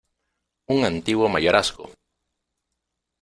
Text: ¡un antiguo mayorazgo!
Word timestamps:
¡un 0.75 0.79
antiguo 0.83 1.27
mayorazgo! 1.29 1.85